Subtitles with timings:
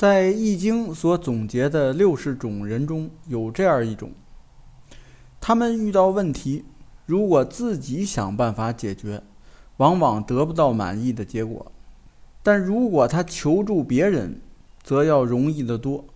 [0.00, 4.12] 在《易经》所总结的六十种人中有这样一种：
[5.38, 6.64] 他们遇到问题，
[7.04, 9.22] 如果自己想办法解决，
[9.76, 11.70] 往往得不到满意的结果；
[12.42, 14.40] 但如果他求助别人，
[14.82, 16.06] 则要容易得多。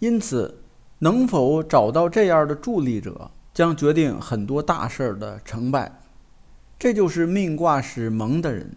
[0.00, 0.62] 因此，
[0.98, 6.00] 能否找到这样的助力者，将决定很多大事儿的成败。
[6.76, 8.74] 这就是命卦使蒙的人。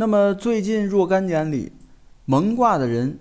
[0.00, 1.72] 那么最近若干年里，
[2.24, 3.18] 蒙卦的人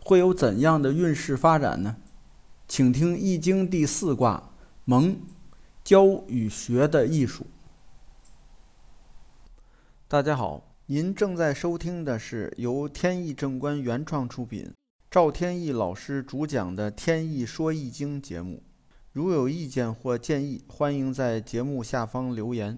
[0.00, 1.94] 会有怎样的运势发展呢？
[2.66, 4.50] 请听《易经》第四卦
[4.84, 5.16] 蒙，
[5.84, 7.46] 教与学的艺术。
[10.08, 14.68] 大家好，您正在收听的是由天意正观原创出品，
[15.08, 18.60] 赵天意老师主讲的《天意说易经》节目。
[19.12, 22.76] 如有意见或建议，欢迎在节目下方留言。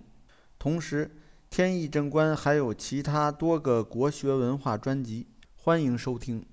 [0.58, 1.10] 同时，
[1.50, 6.46] 天意正观还有其他多个国学文化专辑，欢迎收听。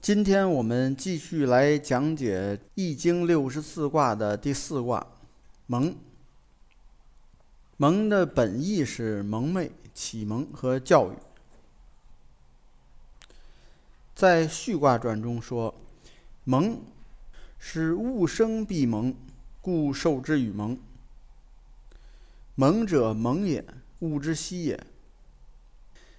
[0.00, 5.04] 今天我们继续来讲解《易经》六十四卦的第四卦
[5.66, 5.96] “蒙”。
[7.78, 11.16] 蒙的本意是蒙昧、启蒙和教育。
[14.14, 15.74] 在《序卦传》中说
[16.46, 16.78] ：“蒙，
[17.58, 19.12] 是物生必蒙，
[19.60, 20.78] 故受之与蒙。”
[22.56, 23.64] 蒙者，蒙也，
[24.00, 24.82] 物之息也。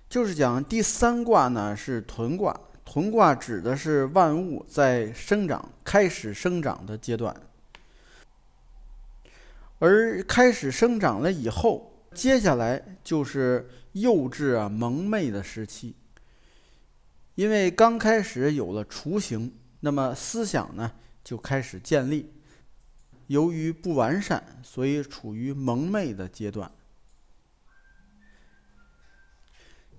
[0.07, 7.35] 就是讲第三卦呢是屯卦，屯卦指的是万物在生长、开始生长的阶段，
[9.79, 15.95] 而开始生长了以后，接下来就是幼稚啊、蒙昧的时期。
[17.33, 20.91] 因为刚开始有了雏形，那么思想呢
[21.23, 22.31] 就开始建立。
[23.27, 26.71] 由于不完善，所以处于蒙昧的阶段。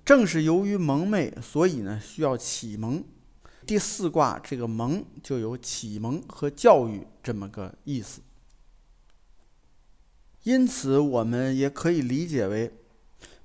[0.05, 3.05] 正是由于蒙昧，所以呢需要启蒙。
[3.67, 8.22] 第四卦这个“蒙”就有启蒙和教育这么个意思。
[10.45, 12.72] 因此，我们也可以理解为，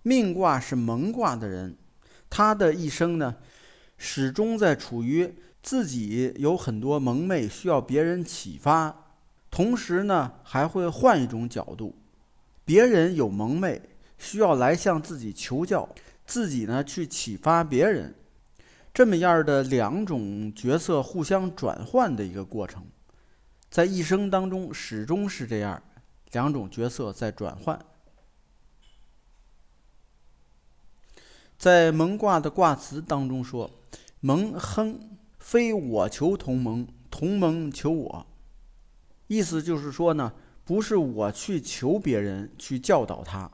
[0.01, 1.75] 命卦是蒙卦的人，
[2.29, 3.35] 他的一生呢，
[3.97, 9.02] 始终在处于自己有很多蒙昧，需要别人启发。
[9.53, 11.93] 同时呢，还会换一种角度，
[12.65, 13.79] 别人有蒙昧，
[14.17, 15.87] 需要来向自己求教，
[16.25, 18.15] 自己呢去启发别人，
[18.91, 22.83] 这么样的两种角色互相转换的一个过程，
[23.69, 25.79] 在一生当中始终是这样，
[26.31, 27.79] 两种角色在转换。
[31.59, 33.69] 在蒙卦的卦辞当中说
[34.19, 34.99] ：“蒙亨，
[35.37, 38.25] 非我求同盟，同盟求我。”
[39.33, 40.31] 意思就是说呢，
[40.63, 43.49] 不是我去求别人去教导他，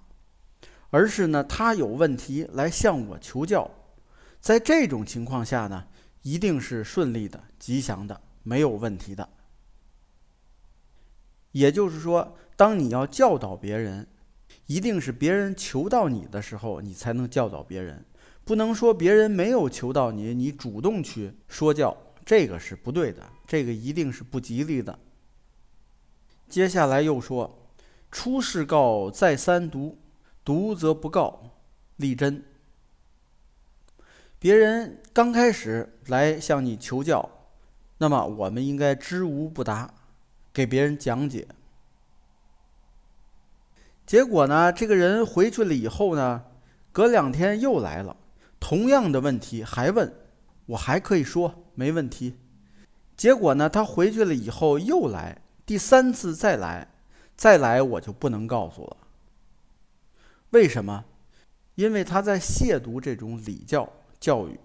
[0.90, 3.72] 而是呢他有问题来向我求教，
[4.42, 5.86] 在这种情况下呢，
[6.22, 9.30] 一定是顺利的、吉祥的、没有问题的。
[11.54, 14.06] 也就是说，当你要教导别人，
[14.66, 18.06] 一定是别人求到你的时候，你才能教导别人，
[18.44, 25.00] 不能说别人没有求到你，你主动去说教，这个是不对的，这个一定是不吉利的。
[26.50, 27.70] 接下来又说
[28.12, 30.00] ：“出世告，再三读，
[30.44, 31.52] 读则不告，
[31.98, 32.44] 立真。”
[34.40, 37.30] 别人刚开始来向你求教，
[38.00, 39.94] 那么我们应该知无不答，
[40.52, 41.48] 给别人讲解。
[44.08, 46.46] 结果呢，这个人回去了以后呢，
[46.92, 48.18] 隔两天又来了，
[48.60, 50.12] 同样的问题还问，
[50.66, 52.40] 我还可以说没问题。
[53.16, 55.44] 结果呢，他回去了以后又来。
[55.70, 56.88] 第三次再来，
[57.38, 58.98] 再来我就不能告诉了。
[60.50, 61.06] 为什么？
[61.76, 63.88] 因为他在亵渎这种礼教
[64.20, 64.60] 教育，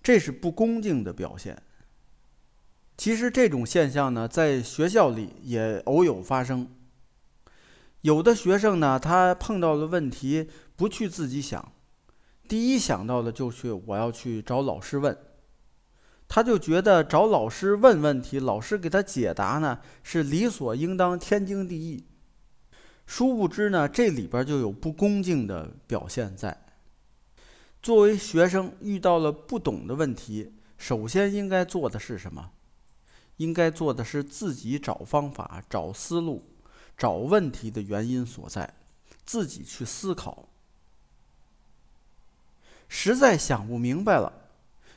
[0.00, 1.60] 这是不恭敬的表现。
[2.96, 6.70] 其实这种现象呢，在学校里也偶有发生。
[8.02, 11.72] 有的学生呢，他碰到了问题，不去自己想，
[12.46, 15.18] 第一想到的就去我要去找老师问。
[16.28, 22.04] 他就觉得找老师问问题，老师给他解答呢，是理所应当、天经地义。
[23.06, 26.66] 殊不知呢，这里边就有不恭敬的表现在。
[27.80, 32.50] 作为学生，遇到了不懂的问题，首先应该做的是什么？
[33.36, 36.42] 应该做的是自己找方法、找思路、
[36.96, 38.74] 找问题的原因所在，
[39.24, 40.48] 自己去思考。
[42.88, 44.32] 实在想不明白了。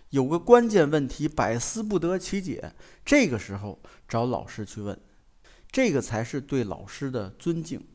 [0.09, 2.73] 有个关键问题，百思不得其解，
[3.06, 5.00] 这个时候找老师去问，
[5.71, 7.85] 这个才是对老师的尊敬。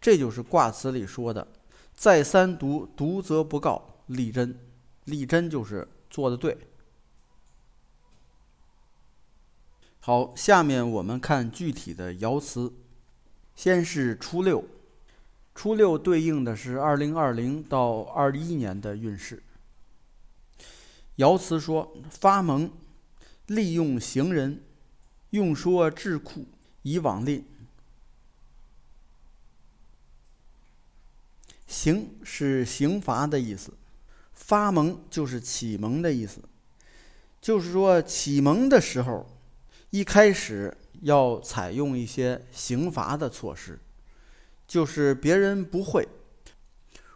[0.00, 1.48] 这就是卦辞里说的
[1.96, 4.58] ：“再三读，读则不告，立真。
[5.04, 6.58] 立真就是做的对。
[10.00, 12.72] 好，下面我们看具体的爻辞。
[13.54, 14.62] 先是初六，
[15.54, 19.42] 初六对应的是二零二零到二一年的运势。
[21.16, 22.70] 爻辞说：“发蒙，
[23.46, 24.62] 利用行人，
[25.30, 26.46] 用说智库，
[26.82, 27.44] 以往令。”
[31.66, 33.72] 刑是刑罚的意思，
[34.32, 36.40] 发蒙就是启蒙的意思，
[37.40, 39.26] 就是说启蒙的时候，
[39.90, 43.78] 一开始要采用一些刑罚的措施，
[44.66, 46.06] 就是别人不会，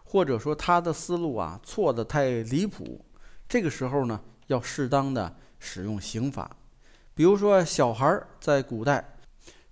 [0.05, 3.05] 或者说他的思路啊错的太离谱。
[3.51, 6.57] 这个时候呢，要适当的使用刑法，
[7.17, 9.19] 比如说小孩儿在古代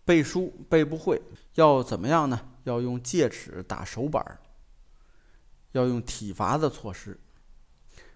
[0.04, 1.22] 背书背不会，
[1.54, 2.40] 要怎么样呢？
[2.64, 4.36] 要用戒尺打手板儿，
[5.70, 7.16] 要用体罚的措施。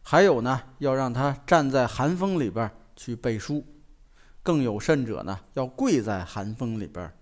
[0.03, 3.65] 还有呢，要让他站在寒风里边去背书，
[4.43, 7.17] 更有甚者呢，要跪在寒风里边，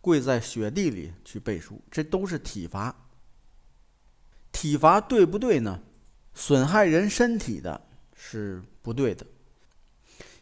[0.00, 2.94] 跪在雪地里去背书，这都是体罚。
[4.52, 5.80] 体罚对不对呢？
[6.34, 7.80] 损害人身体的
[8.14, 9.26] 是不对的，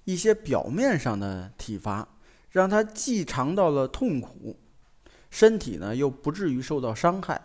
[0.04, 2.08] 一些表面上的体罚，
[2.50, 4.56] 让他既尝到了痛苦，
[5.31, 7.40] 身体呢又不至于受到伤害，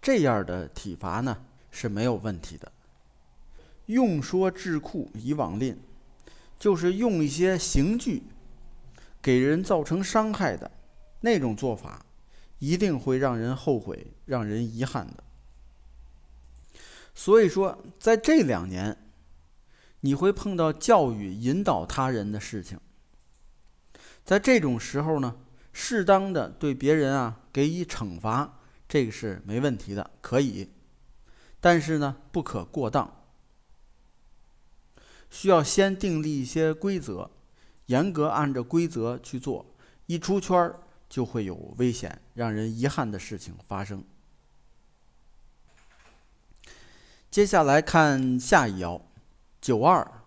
[0.00, 2.70] 这样的体罚呢是没有问题的。
[3.86, 5.76] 用说智库以往令，
[6.58, 8.22] 就是用一些刑具
[9.20, 10.70] 给人造成伤害的
[11.20, 12.04] 那种做法，
[12.58, 15.24] 一定会让人后悔、让人遗憾的。
[17.18, 18.96] 所以说，在这两年，
[20.02, 22.78] 你会碰到教育引导他人的事情。
[24.24, 25.36] 在这种时候呢，
[25.72, 30.70] 适当的对别人啊给予惩罚，这个是没问题的，可以。
[31.58, 33.24] 但是呢，不可过当，
[35.28, 37.28] 需要先订立一些规则，
[37.86, 39.74] 严格按照规则去做，
[40.06, 40.78] 一出圈儿
[41.08, 44.04] 就会有危险，让人遗憾的事情发生。
[47.30, 49.02] 接下来看下一爻，
[49.60, 50.22] 九二，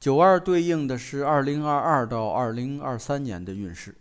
[0.00, 3.96] 九二对应的是二零二二到二零二三年的运势。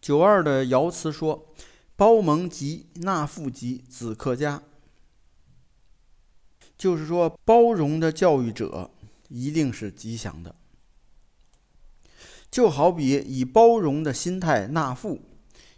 [0.00, 1.46] 九二的爻辞说
[1.94, 4.62] ：“包蒙吉，纳富吉，子克家。”
[6.78, 8.90] 就是说，包容的教育者
[9.28, 10.54] 一定是吉祥的。
[12.50, 15.20] 就好比以包容的心态纳富，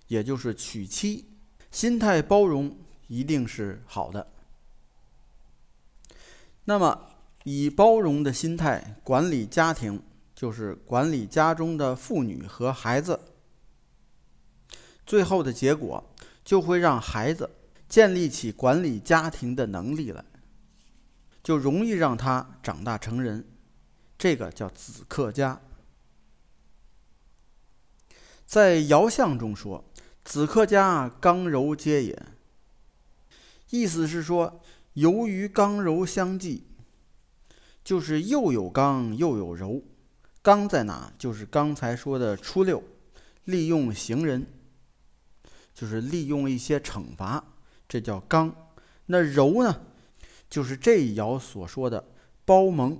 [0.07, 1.29] 也就是娶妻，
[1.73, 2.79] 心态包容。
[3.07, 4.27] 一定是好的。
[6.65, 7.11] 那么，
[7.45, 10.03] 以包容的心态管理家庭，
[10.35, 13.21] 就是管理家中的妇女和孩子。
[15.05, 16.03] 最后的结果
[16.43, 17.51] 就会让孩子
[17.89, 20.25] 建立起管理家庭的能力来，
[21.43, 23.47] 就容易让他长大成人。
[24.17, 25.61] 这个叫子克家。
[28.47, 29.85] 在爻象中说
[30.25, 32.27] ：“子克家，刚柔皆也。”
[33.75, 34.61] 意思是说，
[34.93, 36.63] 由于刚柔相济，
[37.83, 39.83] 就是又有刚又有柔。
[40.41, 41.13] 刚在哪？
[41.19, 42.81] 就是刚才说的初六，
[43.47, 44.47] 利用行人，
[45.75, 47.45] 就是利用一些惩罚，
[47.89, 48.55] 这叫刚。
[49.07, 49.81] 那柔呢？
[50.49, 52.13] 就是这一爻所说的
[52.45, 52.97] 包蒙，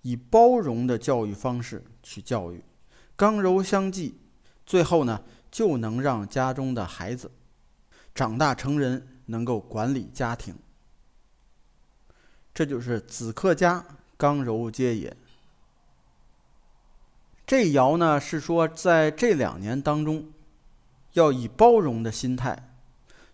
[0.00, 2.64] 以包容的教育方式去教育，
[3.16, 4.14] 刚柔相济，
[4.64, 7.30] 最后呢，就能让家中的孩子
[8.14, 9.08] 长大成人。
[9.26, 10.54] 能够管理家庭，
[12.52, 13.84] 这就是子克家，
[14.16, 15.16] 刚柔皆也。
[17.46, 20.32] 这爻呢是说，在这两年当中，
[21.12, 22.70] 要以包容的心态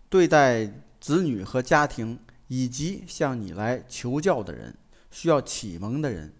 [0.09, 4.75] 对待子女和家庭，以及向你来求教的人、
[5.09, 6.33] 需要启蒙的人，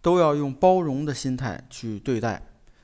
[0.00, 2.40] 都要用包容的心态去对待。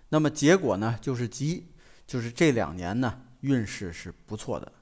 [0.08, 1.66] 那么结果呢，就是吉，
[2.06, 4.72] 就是这两年呢运势是不错的。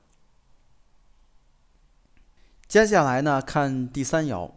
[2.72, 4.50] 接下来呢，看第三爻，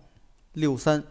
[0.54, 1.04] 六三。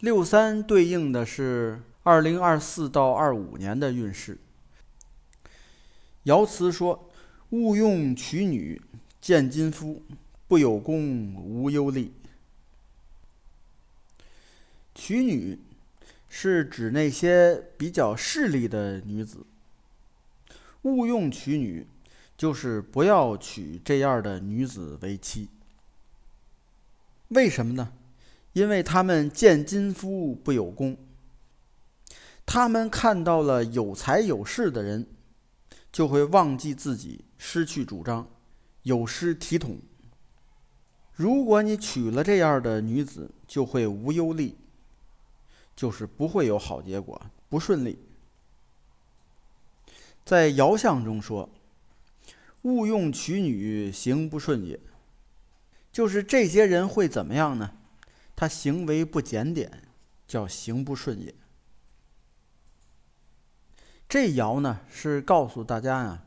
[0.00, 4.36] 六三对应的是二零二四到二五年的运势。
[6.24, 7.08] 爻辞说
[7.48, 8.82] ：“勿用娶女，
[9.18, 10.02] 见金夫，
[10.46, 12.12] 不有功，无忧利。”
[14.94, 15.58] 娶女
[16.28, 19.46] 是指那些比较势利的女子。
[20.82, 21.86] 勿用娶女。
[22.36, 25.48] 就是不要娶这样的女子为妻。
[27.28, 27.92] 为什么呢？
[28.52, 30.96] 因为他们见金夫不有功。
[32.44, 35.06] 他们看到了有才有势的人，
[35.90, 38.28] 就会忘记自己，失去主张，
[38.82, 39.78] 有失体统。
[41.14, 44.54] 如果你娶了这样的女子，就会无忧虑，
[45.76, 47.98] 就是不会有好结果，不顺利。
[50.24, 51.48] 在爻象中说
[52.62, 54.80] ：“勿用娶女，行不顺也。”
[55.92, 57.72] 就是这些人会怎么样呢？
[58.34, 59.82] 他行为不检点，
[60.26, 61.34] 叫行不顺也。
[64.08, 66.22] 这爻呢是告诉大家呀，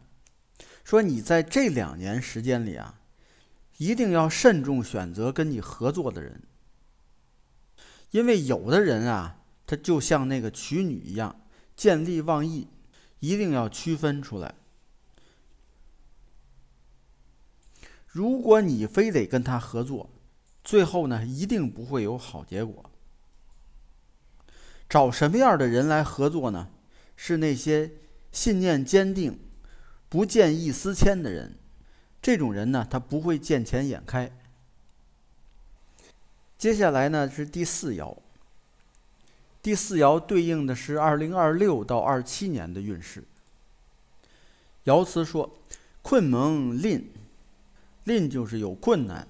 [0.84, 3.00] 说你在这两年时间里啊。
[3.78, 6.44] 一定要慎重选择跟你合作的人，
[8.12, 11.42] 因为有的人啊，他就像那个娶女一样，
[11.76, 12.70] 见利忘义，
[13.20, 14.56] 一定要区分出来。
[18.16, 20.10] 如果你非得跟他合作，
[20.64, 22.90] 最后呢，一定不会有好结果。
[24.88, 26.70] 找什么样的人来合作呢？
[27.18, 27.92] 是那些
[28.32, 29.38] 信念坚定、
[30.08, 31.58] 不见异思迁的人。
[32.22, 34.32] 这种人呢，他不会见钱眼开。
[36.58, 38.16] 接下来呢是第四爻。
[39.62, 43.26] 第四爻对应的是二零二六到二七年的运势。
[44.86, 45.58] 爻辞说
[46.02, 47.12] ：“困蒙吝，
[48.06, 49.28] 吝就是有困难。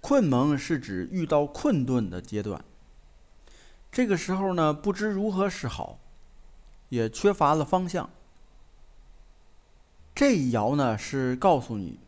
[0.00, 2.64] 困蒙是指遇到困顿的阶段。
[3.92, 5.98] 这个时候呢，不知如何是好，
[6.88, 8.08] 也缺乏了方向。”
[10.14, 11.98] 这一爻呢是告诉你，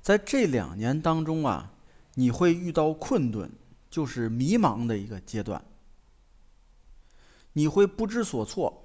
[0.00, 1.72] 在这两年当中啊，
[2.14, 3.50] 你会遇到困顿，
[3.90, 5.64] 就是迷茫的一个阶段。
[7.54, 8.84] 你会不知所措，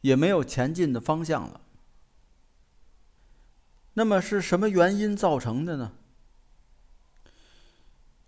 [0.00, 1.60] 也没有前进的方向了。
[3.98, 5.92] 那么是什么原因造成的呢？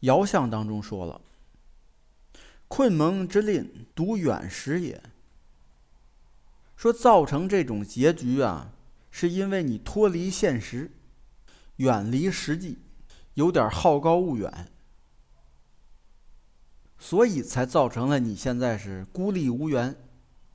[0.01, 1.21] 爻象当中说了
[2.69, 5.03] ：“困蒙之吝，独远时也。”
[6.75, 8.73] 说造成这种结局啊。
[9.11, 10.93] 是因为你脱离现实，
[11.77, 12.79] 远离实际，
[13.35, 14.71] 有点好高骛远，
[16.99, 19.97] 所以才造成了你现在是孤立无援、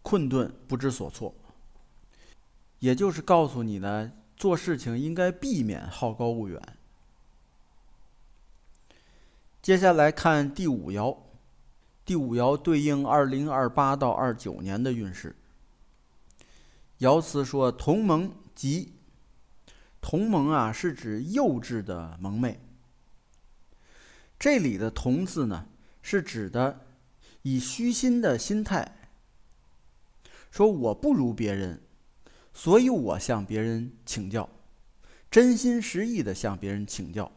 [0.01, 1.33] 困顿不知所措。
[2.79, 4.11] 也就是告诉你呢，
[4.43, 6.61] 做事情应该避免好高骛远。
[9.61, 11.17] 接下来看第五爻，
[12.03, 15.33] 第五爻对应二零二八到二九年的运势。
[16.99, 18.91] 爻辞说：“同盟。”即
[20.01, 22.59] 同盟啊，是指幼稚的萌妹。
[24.37, 25.69] 这里的“同”字呢，
[26.01, 26.81] 是指的
[27.43, 29.07] 以虚心的心态，
[30.51, 31.81] 说我不如别人，
[32.53, 34.49] 所以我向别人请教，
[35.31, 37.31] 真心实意的向别人请教。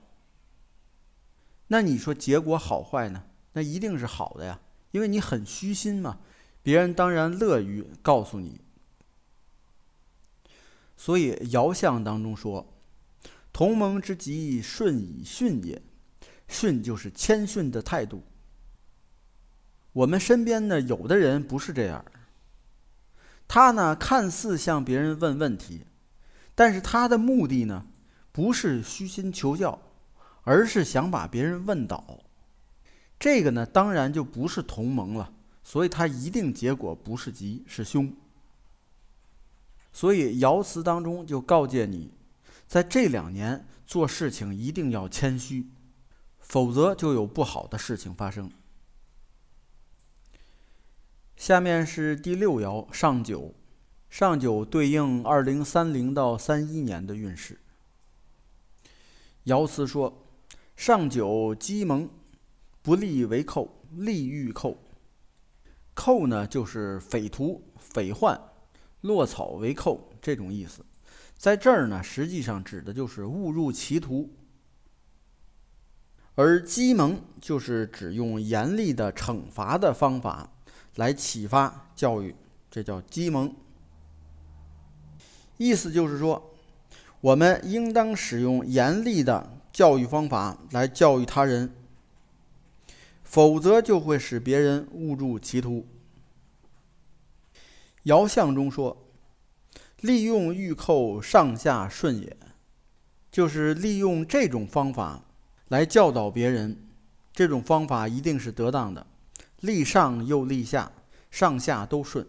[1.69, 3.25] 那你说结果好坏呢？
[3.55, 6.21] 那一定是好的呀，因为你很虚心嘛，
[6.63, 8.61] 别人当然乐于告诉你。
[10.97, 12.75] 所以爻象当中说
[13.53, 15.83] ：“同盟之吉，顺以训也。
[16.49, 18.23] 训就是谦逊的态度。
[19.93, 22.05] 我们身边呢，有的人不是这样。
[23.49, 25.87] 他呢，看似向别人问问题，
[26.55, 27.87] 但是他的目的呢，
[28.33, 29.81] 不是虚心求教，
[30.43, 32.21] 而是想把别人问倒。
[33.19, 35.33] 这个呢，当然就不是同盟了。
[35.65, 38.15] 所以他一定结果不是吉，是凶。”
[39.93, 42.12] 所以爻辞当中就告诫你，
[42.69, 45.67] 在这两年做事情一定要谦虚，
[46.38, 48.49] 否则就有不好的事情发生。
[51.37, 53.55] 下面是第六爻上九，
[54.09, 57.61] 上九对应二零三零到三一年的运势。
[59.45, 60.26] 爻辞说
[60.75, 62.09] ：“上九积蒙，
[62.83, 64.83] 不利为寇，利欲寇。
[65.95, 68.40] 寇呢，就是匪徒、匪患。”
[69.02, 70.85] 落草为寇这种意思，
[71.37, 74.28] 在这儿呢，实际上指的就是误入歧途；
[76.35, 80.56] 而鸡蒙就是指用严厉的惩罚的方法
[80.97, 82.35] 来启发教育，
[82.71, 83.55] 这叫激蒙。
[85.57, 86.53] 意思就是说，
[87.21, 91.73] 我们应当使用严厉的教育方法来教育他人，
[93.23, 95.87] 否则就会使别人误入歧途。
[98.05, 98.97] 爻象中说
[100.00, 102.37] ：“利用玉扣，上下顺也。”
[103.33, 105.23] 就是利用这种方法
[105.69, 106.76] 来教导别人，
[107.35, 109.07] 这种方法一定是得当的，
[109.61, 110.93] 立上又立下，
[111.31, 112.27] 上下都顺。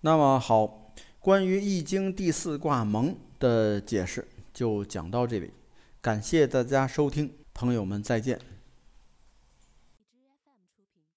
[0.00, 5.50] 那么好，关于《易经》第四卦“蒙”的解释就讲到这里，
[6.00, 8.55] 感谢大家收听，朋友们再见。